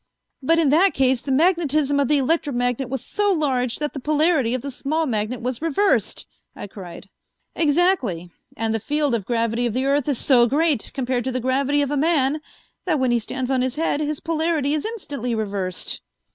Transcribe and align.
"But 0.41 0.57
in 0.57 0.69
that 0.71 0.95
case 0.95 1.21
the 1.21 1.31
magnetism 1.31 1.99
of 1.99 2.07
the 2.07 2.17
electromagnet 2.17 2.89
was 2.89 3.05
so 3.05 3.31
large 3.31 3.75
that 3.77 3.93
the 3.93 3.99
polarity 3.99 4.55
of 4.55 4.63
the 4.63 4.71
small 4.71 5.05
magnet 5.05 5.43
was 5.43 5.61
reversed!" 5.61 6.25
I 6.55 6.65
cried. 6.65 7.07
"Exactly, 7.55 8.31
and 8.57 8.73
the 8.73 8.79
field 8.79 9.13
of 9.13 9.27
gravity 9.27 9.67
of 9.67 9.73
the 9.73 9.85
earth 9.85 10.09
is 10.09 10.17
so 10.17 10.47
great 10.47 10.89
compared 10.95 11.23
to 11.25 11.31
the 11.31 11.39
gravity 11.39 11.83
of 11.83 11.91
a 11.91 11.97
man 11.97 12.41
that 12.85 12.99
when 12.99 13.11
he 13.11 13.19
stands 13.19 13.51
on 13.51 13.61
his 13.61 13.75
head, 13.75 13.99
his 13.99 14.19
polarity 14.19 14.73
is 14.73 14.85
instantly 14.87 15.35
reversed." 15.35 16.01